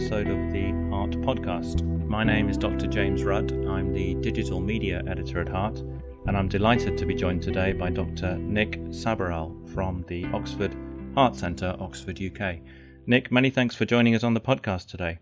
[0.00, 1.82] episode of the Heart Podcast.
[2.08, 2.86] My name is Dr.
[2.86, 3.52] James Rudd.
[3.66, 5.80] I'm the digital media editor at Heart,
[6.26, 8.38] and I'm delighted to be joined today by Dr.
[8.38, 10.74] Nik Sabharwal from the Oxford
[11.14, 12.60] Heart Centre, Oxford, UK.
[13.06, 15.18] Nik, many thanks for joining us on the podcast today.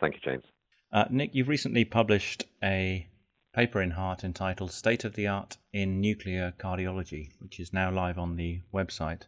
[0.00, 0.44] Thank you, James.
[0.90, 3.08] Uh, Nik, you've recently published a
[3.54, 8.16] paper in Heart entitled State of the Art in Nuclear Cardiology, which is now live
[8.16, 9.24] on the website.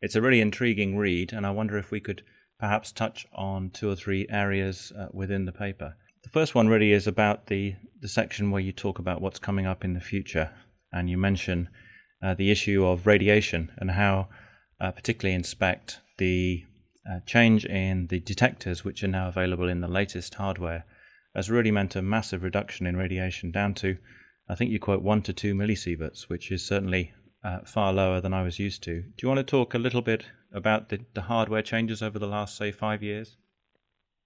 [0.00, 2.22] It's a really intriguing read, and I wonder if we could
[2.58, 5.96] perhaps touch on two or three areas uh, within the paper.
[6.22, 9.66] The first one really is about the, the section where you talk about what's coming
[9.66, 10.50] up in the future,
[10.92, 11.68] and you mention
[12.22, 14.28] uh, the issue of radiation and how,
[14.80, 16.64] uh, particularly in SPECT, the
[17.08, 20.84] uh, change in the detectors, which are now available in the latest hardware,
[21.34, 23.98] has really meant a massive reduction in radiation down to,
[24.48, 27.12] I think you quote, one to two millisieverts, which is certainly
[27.44, 29.02] uh, far lower than I was used to.
[29.02, 30.24] Do you want to talk a little bit
[30.56, 33.36] about the, the hardware changes over the last, say, five years?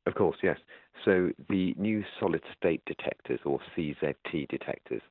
[0.07, 0.59] Of course, yes.
[1.05, 5.03] So the new solid state detectors, or CZT detectors,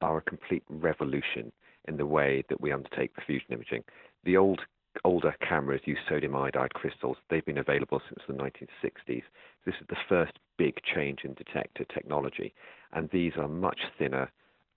[0.00, 1.50] are a complete revolution
[1.88, 3.82] in the way that we undertake perfusion imaging.
[4.24, 4.60] The old
[5.04, 7.16] older cameras use sodium iodide crystals.
[7.30, 9.22] They've been available since the 1960s.
[9.64, 12.52] This is the first big change in detector technology,
[12.92, 14.30] and these are much thinner,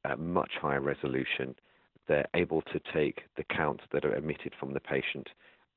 [0.06, 1.54] uh, much higher resolution.
[2.08, 5.28] They're able to take the counts that are emitted from the patient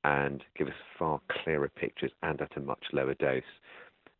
[0.03, 3.43] and give us far clearer pictures and at a much lower dose.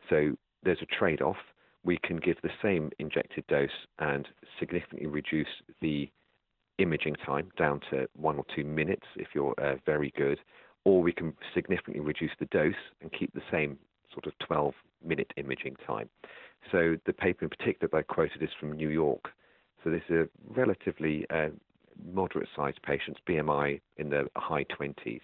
[0.09, 1.37] So there's a trade off.
[1.83, 3.69] We can give the same injected dose
[3.99, 4.27] and
[4.59, 5.47] significantly reduce
[5.81, 6.09] the
[6.79, 10.39] imaging time down to one or two minutes if you're uh, very good,
[10.85, 13.77] or we can significantly reduce the dose and keep the same
[14.11, 14.73] sort of 12
[15.05, 16.09] minute imaging time.
[16.71, 19.29] So the paper in particular that I quoted is from New York.
[19.83, 21.49] So this is a relatively uh,
[22.11, 25.21] moderate sized patients, BMI in the high 20s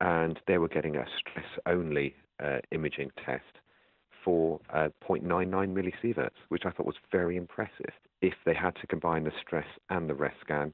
[0.00, 3.44] and they were getting a stress only uh, imaging test
[4.24, 7.92] for uh, 0.99 millisieverts, which I thought was very impressive.
[8.20, 10.72] If they had to combine the stress and the rest scan,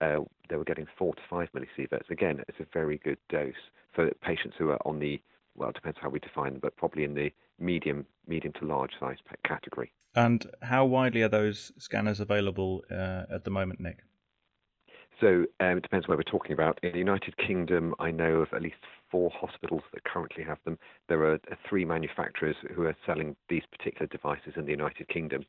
[0.00, 2.10] uh, they were getting 4 to 5 millisieverts.
[2.10, 3.54] Again, it's a very good dose
[3.94, 5.20] for patients who are on the,
[5.54, 8.92] well, it depends how we define them, but probably in the medium, medium to large
[9.00, 9.92] size category.
[10.14, 13.98] And how widely are those scanners available uh, at the moment, Nik?
[15.20, 16.78] So um, it depends where we're talking about.
[16.82, 18.76] In the United Kingdom, I know of at least
[19.10, 20.78] four hospitals that currently have them.
[21.08, 25.44] There are uh, three manufacturers who are selling these particular devices in the United Kingdom.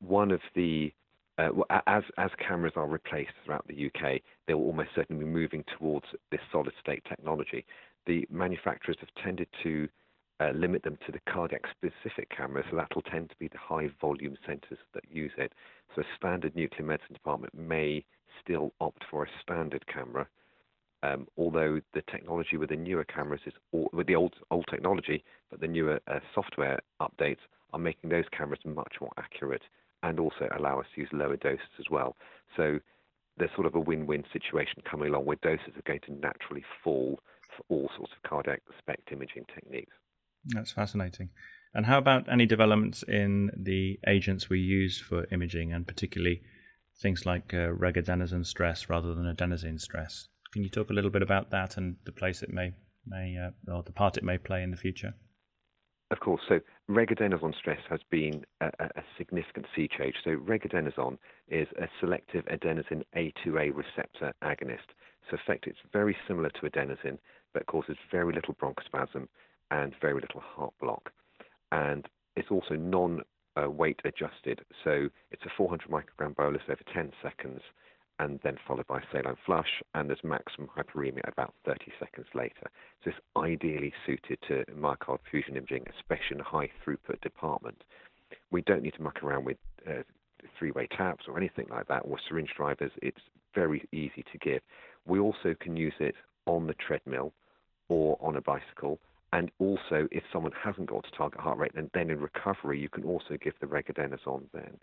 [0.00, 0.92] One of the
[1.38, 1.50] uh,
[1.86, 6.06] as as cameras are replaced throughout the UK, they will almost certainly be moving towards
[6.32, 7.64] this solid state technology.
[8.06, 9.88] The manufacturers have tended to
[10.40, 13.58] uh, limit them to the cardiac specific cameras, so that will tend to be the
[13.58, 15.52] high volume centres that use it.
[15.94, 18.04] So a standard nuclear medicine department may
[18.42, 20.26] still opt for a standard camera,
[21.02, 25.24] um, although the technology with the newer cameras is all, with the old old technology,
[25.50, 27.38] but the newer uh, software updates
[27.72, 29.62] are making those cameras much more accurate
[30.02, 32.16] and also allow us to use lower doses as well.
[32.56, 32.78] So
[33.36, 37.20] there's sort of a win-win situation coming along where doses are going to naturally fall
[37.56, 39.92] for all sorts of cardiac SPECT imaging techniques.
[40.46, 41.30] That's fascinating.
[41.74, 46.42] And how about any developments in the agents we use for imaging, and particularly
[47.00, 50.28] things like uh, regadenoson stress rather than adenosine stress.
[50.52, 52.72] Can you talk a little bit about that and the place it may,
[53.06, 55.14] may uh, or the part it may play in the future?
[56.10, 56.40] Of course.
[56.48, 56.60] So
[56.90, 60.14] regadenoson stress has been a, a, significant sea change.
[60.24, 64.88] So regadenoson is a selective adenosine A2A receptor agonist.
[65.28, 67.18] So in fact, it's very similar to adenosine,
[67.52, 69.28] but causes very little bronchospasm
[69.70, 71.10] and very little heart block.
[71.72, 72.06] And
[72.36, 73.20] it's also non
[73.58, 74.60] uh, weight adjusted.
[74.84, 77.60] So it's a 400 microgram bolus over 10 seconds
[78.20, 82.68] and then followed by saline flush, and there's maximum hyperemia about 30 seconds later.
[83.04, 87.82] So it's ideally suited to myocardial perfusion imaging, especially in a high throughput department.
[88.50, 89.58] We don't need to muck around with
[89.88, 90.02] uh,
[90.58, 92.90] three-way taps or anything like that, or syringe drivers.
[93.02, 93.20] It's
[93.54, 94.62] very easy to give.
[95.06, 96.16] We also can use it
[96.46, 97.32] on the treadmill
[97.88, 98.98] or on a bicycle,
[99.32, 102.88] and also, if someone hasn't got a target heart rate, then, then in recovery, you
[102.88, 104.78] can also give the regadenoson then.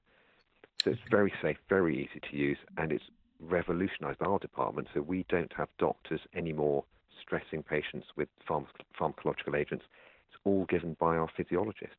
[0.84, 3.04] So it's very safe, very easy to use, and it's
[3.40, 4.88] revolutionized our department.
[4.94, 6.84] So we don't have doctors anymore
[7.22, 8.68] stressing patients with pharm-
[9.00, 9.86] pharmacological agents.
[10.30, 11.96] It's all given by our physiologists,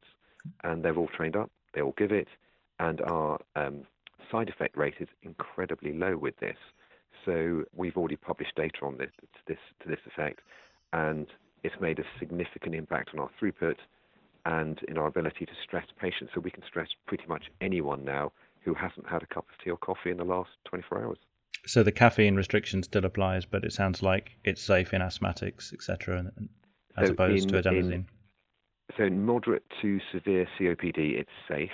[0.63, 1.51] and they're all trained up.
[1.75, 2.29] They all give it,
[2.79, 3.83] and our um,
[4.31, 6.57] side effect rate is incredibly low with this.
[7.25, 10.41] So we've already published data on this to this to this effect,
[10.93, 11.27] and
[11.67, 13.77] it's made a significant impact on our throughput
[14.45, 16.31] and in our ability to stress patients.
[16.35, 18.33] So we can stress pretty much anyone now
[18.65, 21.19] who hasn't had a cup of tea or coffee in the last 24 hours.
[21.67, 26.33] So the caffeine restriction still applies, but it sounds like it's safe in asthmatics, etc.,
[26.97, 28.05] as so opposed in, to adenosine.
[28.97, 31.71] So in moderate to severe COPD, it's safe.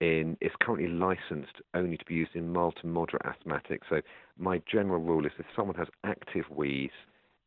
[0.00, 3.82] In, it's currently licensed only to be used in mild to moderate asthmatics.
[3.90, 4.00] So
[4.38, 6.90] my general rule is if someone has active wheeze,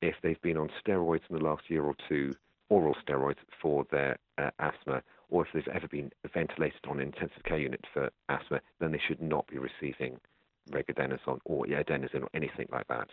[0.01, 2.35] if they've been on steroids in the last year or two,
[2.69, 7.43] oral steroids for their uh, asthma, or if they've ever been ventilated on an intensive
[7.43, 10.19] care unit for asthma, then they should not be receiving
[10.71, 13.07] regadenoson or adenosine or anything like that.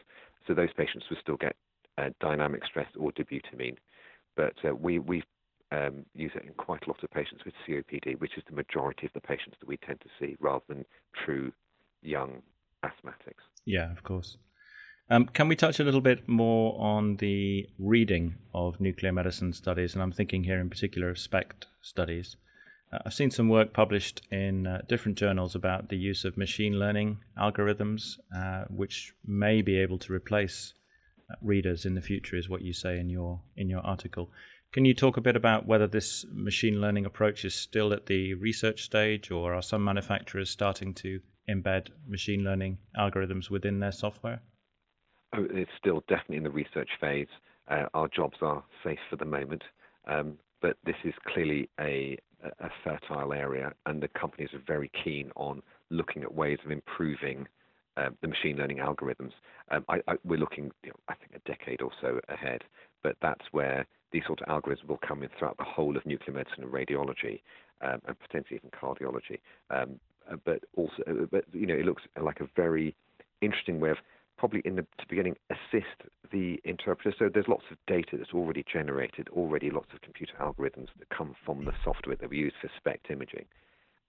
[0.47, 1.57] So those patients will still get
[1.99, 3.77] uh, dynamic stress or dobutamine.
[4.37, 5.23] But uh, we, we
[5.71, 9.07] um, use it in quite a lot of patients with COPD, which is the majority
[9.07, 10.85] of the patients that we tend to see rather than
[11.25, 11.53] true
[12.03, 12.43] young
[12.85, 13.43] asthmatics.
[13.65, 14.37] Yeah, of course.
[15.11, 19.93] Um, can we touch a little bit more on the reading of nuclear medicine studies?
[19.93, 22.37] And I'm thinking here in particular of SPECT studies.
[22.91, 26.79] Uh, I've seen some work published in uh, different journals about the use of machine
[26.79, 30.73] learning algorithms, uh, which may be able to replace
[31.31, 34.31] uh, readers in the future, is what you say in your in your article.
[34.73, 38.33] Can you talk a bit about whether this machine learning approach is still at the
[38.35, 44.41] research stage, or are some manufacturers starting to embed machine learning algorithms within their software?
[45.37, 47.27] Oh, it's still definitely in the research phase.
[47.69, 49.63] Uh, our jobs are safe for the moment,
[50.07, 52.17] um, but this is clearly a,
[52.61, 57.49] a, fertile area, and the companies are very keen on looking at ways of improving
[57.97, 59.33] uh, the machine learning algorithms.
[59.71, 62.63] Um, I, I, we're looking, you know, I think, a decade or so ahead,
[63.03, 66.37] but that's where these sort of algorithms will come in throughout the whole of nuclear
[66.37, 67.41] medicine and radiology,
[67.81, 69.41] um, and potentially even cardiology.
[69.71, 69.99] Um,
[70.31, 72.95] uh, but also, uh, but you know, it looks like a very
[73.41, 73.99] interesting way of
[74.37, 77.15] probably in the beginning assist the interpreter.
[77.19, 81.35] So there's lots of data that's already generated, already lots of computer algorithms that come
[81.45, 83.45] from the software that we use for SPECT imaging,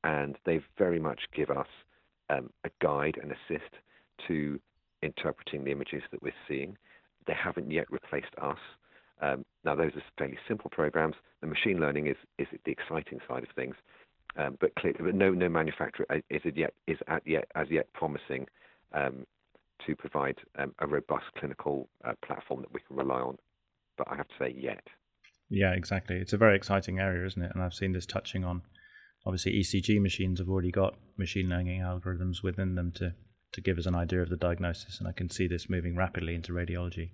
[0.04, 1.68] and they very much give us
[2.30, 3.72] um, a guide and assist
[4.28, 4.60] to
[5.02, 6.78] interpreting the images that we're seeing.
[7.28, 8.58] They haven't yet replaced us.
[9.22, 11.16] Um, now, those are fairly simple programs.
[11.42, 13.76] The machine learning is, is the exciting side of things,
[14.38, 18.48] um, but, clearly, but no, no manufacturer is, yet, is at yet, as yet promising
[18.94, 19.26] um,
[19.86, 23.38] to provide um, a robust clinical uh, platform that we can rely on.
[23.98, 24.86] But I have to say, yet.
[25.50, 26.18] Yeah, exactly.
[26.18, 27.52] It's a very exciting area, isn't it?
[27.54, 28.62] And I've seen this touching on.
[29.26, 33.14] Obviously, ECG machines have already got machine learning algorithms within them to,
[33.54, 36.36] to give us an idea of the diagnosis, and I can see this moving rapidly
[36.36, 37.12] into radiology.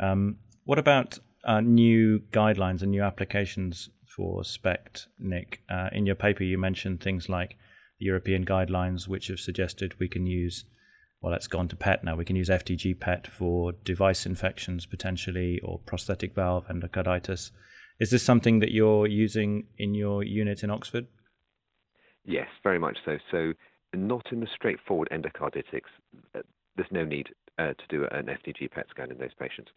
[0.00, 5.60] Um, what about uh, new guidelines and new applications for SPECT, Nik?
[5.68, 7.56] Uh, in your paper, you mentioned things like
[7.98, 10.64] the European guidelines, which have suggested we can use
[11.24, 12.16] well, let's go to PET now.
[12.16, 17.50] We can use FDG PET for device infections potentially or prosthetic valve endocarditis.
[17.98, 21.06] Is this something that you're using in your unit in Oxford?
[22.26, 23.16] Yes, very much so.
[23.30, 23.54] So,
[23.94, 25.80] not in the straightforward endocarditis.
[26.34, 26.40] Uh,
[26.76, 29.70] there's no need uh, to do an FDG PET scan in those patients.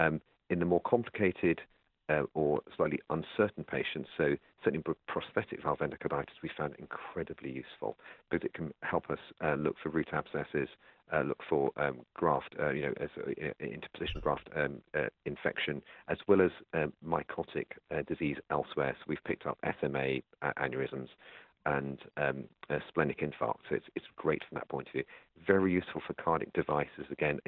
[0.00, 1.60] Um, in the more complicated
[2.08, 4.08] uh, or slightly uncertain patients.
[4.16, 7.96] So certainly prosthetic valve endocarditis we found incredibly useful
[8.30, 10.68] because it can help us uh, look for root abscesses,
[11.12, 15.82] uh, look for um, graft, uh, you know, as uh, interposition graft um, uh, infection,
[16.08, 17.66] as well as um, mycotic
[18.08, 18.96] disease elsewhere.
[18.98, 20.20] So we've picked up SMA
[20.58, 21.08] aneurysms
[21.66, 22.44] and um,
[22.88, 23.58] splenic infarct.
[23.68, 25.04] So it's, it's great from that point of view.
[25.46, 27.06] Very useful for cardiac devices.
[27.10, 27.38] Again,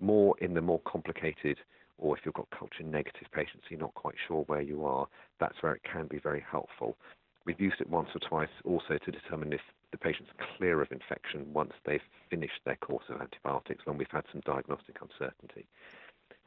[0.00, 1.58] more in the more complicated
[1.98, 5.06] or if you've got culture negative patients, you're not quite sure where you are,
[5.40, 6.96] that's where it can be very helpful.
[7.44, 9.60] We've used it once or twice also to determine if
[9.90, 12.00] the patient's clear of infection once they've
[12.30, 15.66] finished their course of antibiotics when we've had some diagnostic uncertainty.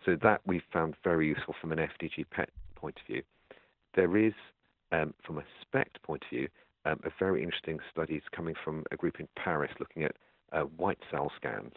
[0.06, 3.24] So that we've found very useful from an FDG PET point of view.
[3.96, 4.34] There is,
[4.92, 6.48] um, from a SPECT point of view,
[6.86, 10.16] um, a very interesting studies coming from a group in Paris looking at
[10.52, 11.74] uh, white cell scans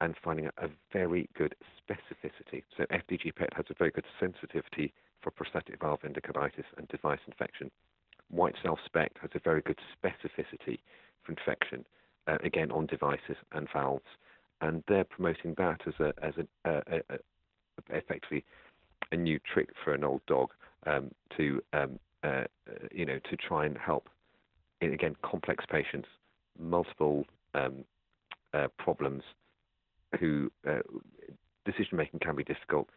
[0.00, 2.62] and finding a very good specificity.
[2.76, 7.70] So FDG PET has a very good sensitivity for prosthetic valve endocarditis and device infection.
[8.30, 10.78] White cell SPECT has a very good specificity
[11.22, 11.84] for infection,
[12.26, 14.04] uh, again on devices and valves,
[14.60, 17.18] and they're promoting that as a as a, a, a,
[17.90, 18.44] effectively
[19.12, 20.50] a new trick for an old dog
[20.86, 22.44] um, to um, uh,
[22.92, 24.08] you know to try and help
[24.80, 26.08] in, again complex patients,
[26.58, 27.84] multiple um,
[28.54, 29.22] uh, problems
[30.18, 30.78] who uh,
[31.64, 32.88] decision making can be difficult,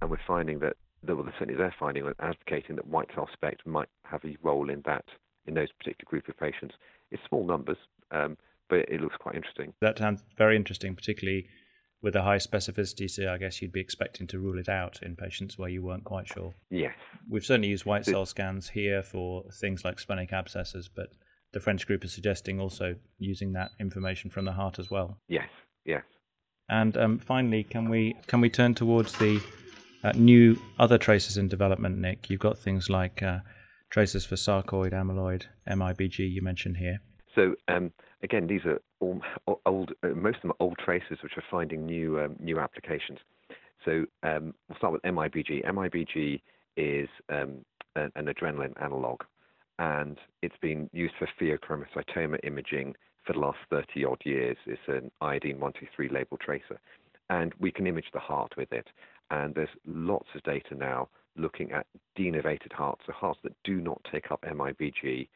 [0.00, 3.66] and we're finding that, that well, certainly they're finding and advocating that white cell SPECT
[3.66, 5.04] might have a role in that
[5.46, 6.74] in those particular group of patients.
[7.10, 7.78] It's small numbers,
[8.10, 8.36] um,
[8.68, 9.72] but it looks quite interesting.
[9.80, 11.48] That sounds very interesting, particularly
[12.02, 13.08] with a high specificity.
[13.08, 16.04] So I guess you'd be expecting to rule it out in patients where you weren't
[16.04, 16.54] quite sure.
[16.70, 16.94] Yes,
[17.28, 21.08] we've certainly used white cell scans here for things like splenic abscesses, but
[21.52, 25.18] the French group is suggesting also using that information from the heart as well.
[25.28, 25.48] Yes,
[25.84, 26.02] yes.
[26.68, 29.40] And um, finally, can we can we turn towards the
[30.04, 32.28] uh, new other traces in development, Nik.
[32.28, 33.40] You've got things like uh,
[33.90, 36.18] tracers for sarcoid, amyloid, MIBG.
[36.18, 37.00] You mentioned here.
[37.34, 37.92] So um,
[38.22, 39.20] again, these are all,
[39.66, 39.92] old.
[40.02, 43.18] Uh, most of them are old tracers which are finding new um, new applications.
[43.84, 45.64] So um, we'll start with MIBG.
[45.64, 46.40] MIBG
[46.76, 47.64] is um,
[47.96, 49.22] an, an, adrenaline analog,
[49.78, 52.94] and it's been used for pheochromocytoma imaging
[53.26, 54.56] for the last 30 odd years.
[54.66, 56.80] It's an iodine 123 label tracer,
[57.28, 58.86] and we can image the heart with it.
[59.30, 61.86] And there's lots of data now looking at
[62.18, 65.28] denervated hearts, so hearts that do not take up MIBG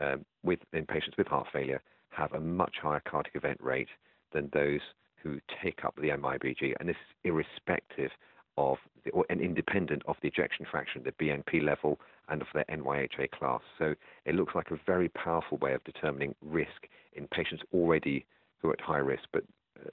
[0.00, 1.80] um, with, in patients with heart failure
[2.16, 3.88] have a much higher cardiac event rate
[4.32, 4.80] than those
[5.22, 8.10] who take up the MIBG, and this is irrespective
[8.56, 12.64] of the, or, and independent of the ejection fraction, the BNP level, and of their
[12.70, 13.60] NYHA class.
[13.78, 13.94] So
[14.24, 18.24] it looks like a very powerful way of determining risk in patients already
[18.60, 19.24] who are at high risk.
[19.32, 19.44] But
[19.78, 19.90] uh,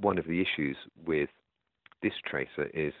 [0.00, 1.28] one of the issues with
[2.02, 2.92] this tracer is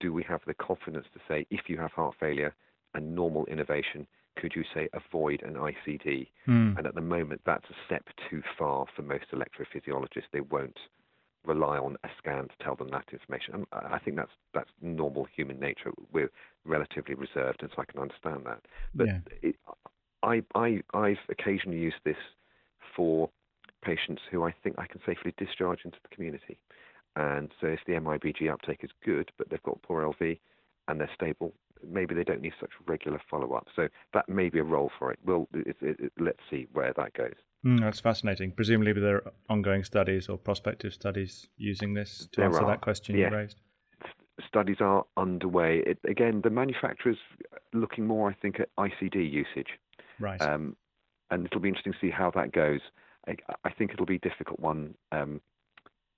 [0.00, 2.54] do we have the confidence to say if you have heart failure
[2.94, 4.06] and normal innervation,
[4.40, 6.28] could you say avoid an ICD?
[6.46, 6.78] Mm.
[6.78, 10.30] And at the moment, that's a step too far for most electrophysiologists.
[10.32, 10.78] They won't
[11.44, 13.54] rely on a scan to tell them that information.
[13.54, 15.92] And I think that's that's normal human nature.
[16.12, 16.30] We're
[16.64, 18.62] relatively reserved, and so I can understand that.
[18.94, 19.18] But yeah.
[19.42, 19.56] it,
[20.22, 22.16] I, I I've occasionally used this
[22.94, 23.30] for
[23.82, 26.58] patients who I think I can safely discharge into the community.
[27.16, 30.38] And so if the MIBG uptake is good, but they've got poor LV
[30.88, 31.52] and they're stable,
[31.86, 33.66] maybe they don't need such regular follow up.
[33.74, 35.18] So that may be a role for it.
[35.24, 37.34] Well, it, it, it, let's see where that goes.
[37.64, 38.52] Mm, that's fascinating.
[38.52, 42.70] Presumably, there are ongoing studies or prospective studies using this to there answer are.
[42.70, 43.30] that question yeah.
[43.30, 43.60] you raised.
[44.46, 45.82] Studies are underway.
[46.08, 47.18] again, the manufacturers
[47.72, 49.70] looking more, I think, at ICD usage.
[50.20, 50.40] Right.
[50.40, 50.76] Um,
[51.30, 52.80] and it'll be interesting to see how that goes.
[53.26, 55.40] I, I think it'll be a difficult one um,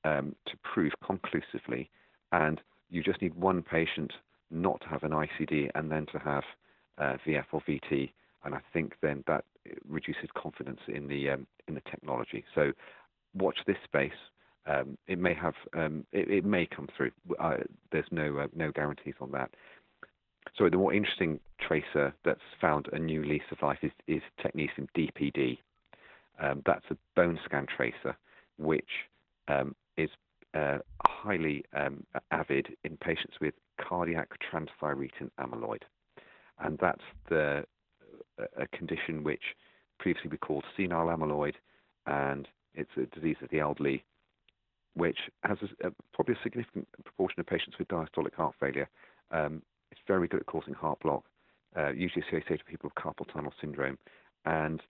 [0.05, 1.91] um, to prove conclusively,
[2.33, 4.13] and you just need one patient
[4.51, 6.45] not to have an ICD and then to have
[6.99, 8.11] uh, VF or VT,
[8.45, 9.45] and I think then that
[9.89, 12.45] reduces confidence in the um, in the technology.
[12.55, 12.73] So
[13.35, 14.13] watch this space.
[14.67, 17.11] Um, it may have um, it, it, may come through.
[17.39, 17.59] Uh,
[17.93, 19.51] there's no uh, no guarantees on that.
[20.57, 24.89] So the more interesting tracer that's found a new lease of life is, is Technetium
[24.97, 25.59] DPD.
[26.41, 28.17] Um, that's a bone scan tracer,
[28.59, 28.89] which
[29.49, 30.11] um, is
[30.55, 30.79] uh,
[31.23, 35.83] highly um, avid in patients with cardiac transthyretin amyloid,
[36.59, 37.65] and that's the
[38.57, 39.43] a condition which
[39.99, 41.55] previously we called senile amyloid,
[42.07, 44.05] and it's a disease of the elderly,
[44.95, 48.89] which has a, a, probably a significant proportion of patients with diastolic heart failure.
[49.31, 51.25] Um, it's very good at causing heart block,
[51.77, 53.99] uh, usually associated with people with carpal tunnel syndrome,
[54.45, 54.83] and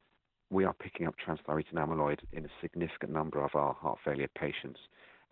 [0.50, 4.78] we are picking up transthyretin amyloid in a significant number of our heart failure patients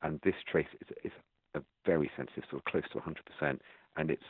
[0.02, 1.12] and this trace is, is
[1.54, 3.58] a very sensitive, sort of close to 100%,
[3.96, 4.22] and it's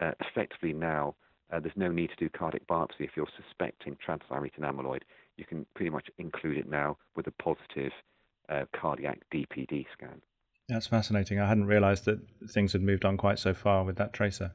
[0.00, 1.14] uh, effectively now
[1.52, 5.02] uh, there's no need to do cardiac biopsy if you're suspecting transthyretin amyloid.
[5.36, 7.92] You can pretty much include it now with a positive
[8.48, 10.20] uh, cardiac DPD scan.
[10.68, 11.40] That's fascinating.
[11.40, 14.52] I hadn't realised that things had moved on quite so far with that tracer.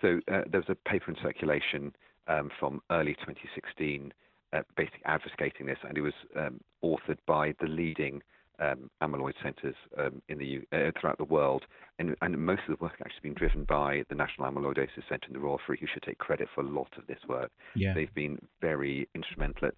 [0.00, 1.94] So uh, there was a paper in circulation
[2.26, 4.12] um, from early 2016,
[4.52, 8.22] uh, basically advocating this, and it was um, authored by the leading
[8.58, 11.64] um, amyloid centres um, in the uh, throughout the world,
[11.98, 15.32] and, and, most of the work actually been driven by the National Amyloidosis Centre in
[15.32, 17.50] the Royal Free, who should take credit for a lot of this work.
[17.74, 17.94] Yeah.
[17.94, 19.74] They've been very instrumental at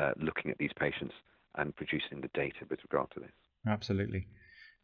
[0.00, 1.14] uh, looking at these patients
[1.56, 3.30] and producing the data with regard to this.
[3.66, 4.26] Absolutely.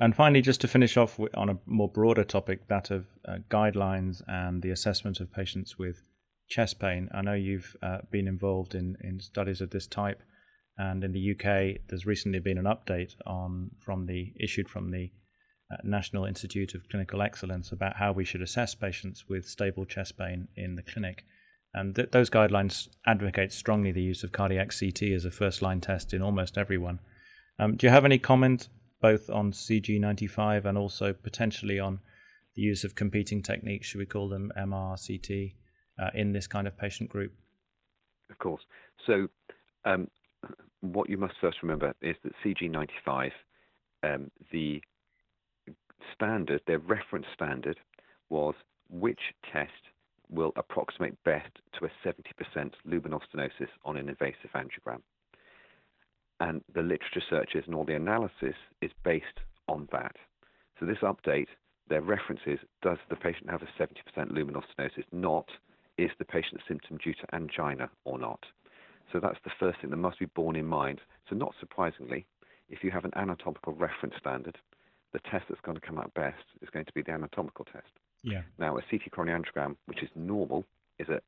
[0.00, 4.22] And finally, just to finish off on a more broader topic, that of uh, guidelines
[4.28, 6.02] and the assessment of patients with
[6.48, 7.08] chest pain.
[7.12, 10.22] I know you've uh, been involved in, in studies of this type.
[10.78, 15.10] And in the UK, there's recently been an update on from the issued from the
[15.70, 20.16] uh, National Institute of Clinical Excellence about how we should assess patients with stable chest
[20.16, 21.24] pain in the clinic.
[21.74, 25.80] And th- those guidelines advocate strongly the use of cardiac CT as a first line
[25.80, 27.00] test in almost everyone.
[27.58, 28.68] Um, do you have any comment
[29.00, 32.00] both on CG95 and also potentially on
[32.54, 35.54] the use of competing techniques, should we call them MR, CT,
[36.02, 37.32] uh, in this kind of patient group?
[38.30, 38.62] Of course.
[39.06, 39.28] So
[39.84, 40.08] um,
[40.80, 43.30] what you must first remember is that CG95,
[44.02, 44.80] um, the
[46.14, 47.78] standard, their reference standard,
[48.30, 48.54] was
[48.90, 49.20] which
[49.52, 49.72] test
[50.30, 55.00] will approximate best to a 70% luminal stenosis on an invasive angiogram.
[56.40, 60.16] And the literature searches and all the analysis is based on that.
[60.78, 61.48] So this update,
[61.88, 65.04] their references, does the patient have a 70% luminal stenosis?
[65.12, 65.48] Not,
[65.96, 68.44] is the patient's symptom due to angina or not?
[69.12, 71.00] So that's the first thing that must be borne in mind.
[71.28, 72.26] So not surprisingly,
[72.68, 74.58] if you have an anatomical reference standard,
[75.12, 77.88] the test that's going to come out best is going to be the anatomical test.
[78.22, 78.42] Yeah.
[78.58, 80.64] Now, a CT coronary angiogram, which is normal,
[80.98, 81.20] is an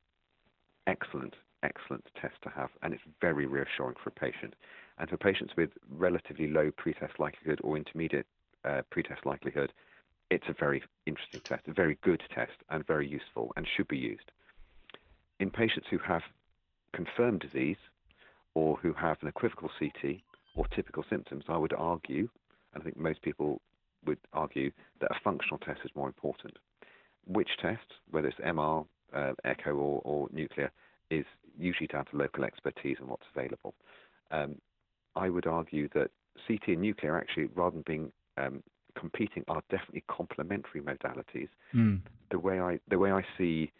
[0.87, 4.55] excellent, excellent test to have, and it's very reassuring for a patient.
[4.97, 8.27] And for patients with relatively low pretest likelihood or intermediate
[8.65, 9.73] uh, pretest likelihood,
[10.29, 13.97] it's a very interesting test, a very good test, and very useful, and should be
[13.97, 14.31] used.
[15.39, 16.21] In patients who have
[16.93, 17.77] confirmed disease
[18.53, 20.17] or who have an equivocal CT
[20.55, 22.27] or typical symptoms, I would argue,
[22.73, 23.61] and I think most people
[24.05, 26.57] would argue, that a functional test is more important.
[27.27, 30.71] Which test, whether it's MR, uh, echo, or, or, nuclear,
[31.09, 31.25] is
[31.57, 33.73] usually down to local expertise and what's available.
[34.31, 34.55] Um,
[35.15, 36.09] I would argue that
[36.47, 38.63] CT and nuclear actually, rather than being um,
[38.97, 41.49] competing, are definitely complementary modalities.
[41.75, 41.99] Mm.
[42.31, 43.71] The way I the way I see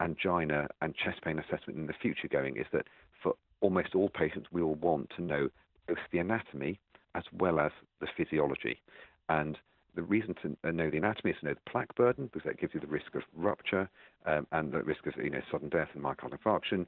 [0.00, 2.86] angina and chest pain assessment in the future going is that
[3.22, 5.48] for almost all patients, we will want to know
[5.86, 6.78] both the anatomy
[7.14, 8.80] as well as the physiology.
[9.28, 9.58] And
[9.94, 12.74] the reason to know the anatomy is to know the plaque burden because that gives
[12.74, 13.88] you the risk of rupture
[14.26, 16.86] um, and the risk of you know sudden death and myocardial infarction.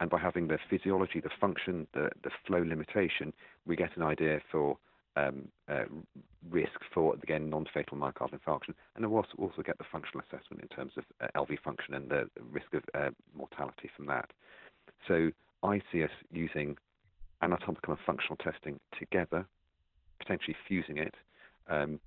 [0.00, 3.32] And by having the physiology, the function, the, the flow limitation,
[3.66, 4.78] we get an idea for
[5.18, 5.84] um, uh,
[6.50, 10.68] risk for again non-fatal myocardial infarction, and we'll also, also get the functional assessment in
[10.68, 14.30] terms of uh, LV function and the risk of uh, mortality from that.
[15.06, 15.30] So
[15.62, 16.76] I see us using
[17.42, 19.46] anatomical and functional testing together,
[20.18, 21.14] potentially fusing it.
[21.68, 22.00] Um,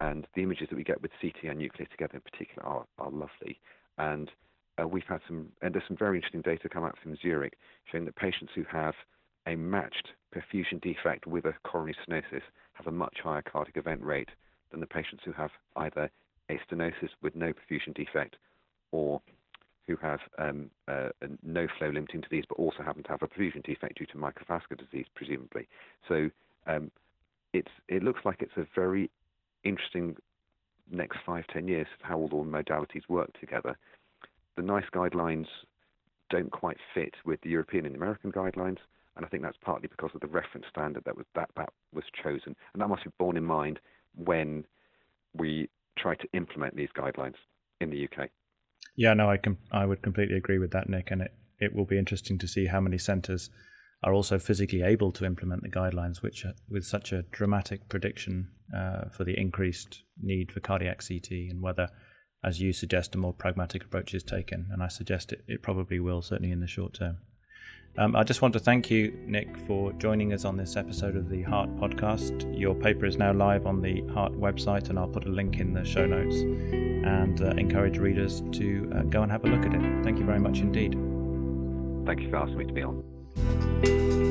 [0.00, 3.10] and the images that we get with CT and nuclear together in particular are, are
[3.10, 3.58] lovely.
[3.98, 4.30] And
[4.80, 7.54] uh, we've had some, and there's some very interesting data come out from Zurich
[7.90, 8.94] showing that patients who have
[9.46, 12.42] a matched perfusion defect with a coronary stenosis
[12.74, 14.30] have a much higher cardiac event rate
[14.70, 16.10] than the patients who have either
[16.50, 18.36] a stenosis with no perfusion defect
[18.92, 19.20] or
[19.86, 21.08] who have um, uh,
[21.42, 24.78] no flow limiting disease but also happen to have a perfusion defect due to microvascular
[24.78, 25.68] disease, presumably.
[26.08, 26.28] So
[26.66, 26.90] um,
[27.52, 29.10] it's, it looks like it's a very
[29.64, 30.16] interesting
[30.90, 33.76] next five, ten years of how all the modalities work together.
[34.56, 35.46] The NICE guidelines
[36.30, 38.78] don't quite fit with the European and American guidelines,
[39.16, 42.04] and I think that's partly because of the reference standard that was that that was
[42.22, 43.80] chosen, and that must be borne in mind
[44.14, 44.64] when
[45.34, 47.34] we try to implement these guidelines
[47.80, 48.30] in the UK.
[48.96, 51.84] Yeah, no, I com- I would completely agree with that, Nik, and it, it will
[51.84, 53.50] be interesting to see how many centres
[54.02, 58.48] are also physically able to implement the guidelines, which are, with such a dramatic prediction
[58.74, 61.88] uh, for the increased need for cardiac CT, and whether,
[62.44, 64.68] as you suggest, a more pragmatic approach is taken.
[64.70, 67.18] And I suggest it, it probably will, certainly in the short term.
[67.98, 71.30] Um, I just want to thank you, Nik, for joining us on this episode of
[71.30, 72.58] the Heart podcast.
[72.58, 75.72] Your paper is now live on the Heart website, and I'll put a link in
[75.72, 79.72] the show notes and uh, encourage readers to uh, go and have a look at
[79.72, 80.04] it.
[80.04, 80.92] Thank you very much indeed.
[82.06, 84.25] Thank you for asking me to be on.